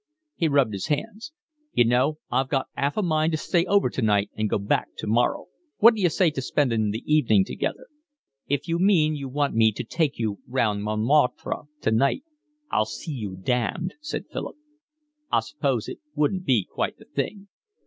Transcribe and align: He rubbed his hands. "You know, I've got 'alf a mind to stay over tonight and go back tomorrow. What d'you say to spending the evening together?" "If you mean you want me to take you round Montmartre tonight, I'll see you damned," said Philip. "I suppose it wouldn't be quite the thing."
He 0.33 0.47
rubbed 0.47 0.73
his 0.73 0.87
hands. 0.87 1.31
"You 1.73 1.85
know, 1.85 2.17
I've 2.31 2.49
got 2.49 2.69
'alf 2.75 2.97
a 2.97 3.03
mind 3.03 3.33
to 3.33 3.37
stay 3.37 3.65
over 3.67 3.87
tonight 3.87 4.31
and 4.35 4.49
go 4.49 4.57
back 4.57 4.87
tomorrow. 4.97 5.45
What 5.77 5.93
d'you 5.93 6.09
say 6.09 6.31
to 6.31 6.41
spending 6.41 6.89
the 6.89 7.03
evening 7.05 7.45
together?" 7.45 7.85
"If 8.47 8.67
you 8.67 8.79
mean 8.79 9.15
you 9.15 9.29
want 9.29 9.53
me 9.53 9.71
to 9.73 9.83
take 9.83 10.17
you 10.17 10.39
round 10.47 10.81
Montmartre 10.81 11.67
tonight, 11.81 12.23
I'll 12.71 12.85
see 12.85 13.13
you 13.13 13.35
damned," 13.37 13.93
said 14.01 14.25
Philip. 14.31 14.55
"I 15.31 15.41
suppose 15.41 15.87
it 15.87 15.99
wouldn't 16.15 16.45
be 16.45 16.63
quite 16.65 16.97
the 16.97 17.05
thing." 17.05 17.47